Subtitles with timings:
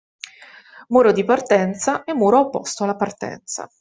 [0.87, 3.69] Muro di partenza e muro opposto alla partenza.